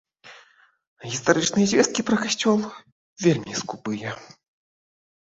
Гістарычныя 1.09 1.67
звесткі 1.71 2.05
пра 2.07 2.17
касцёл 2.23 2.59
вельмі 3.25 3.53
скупыя. 3.61 4.15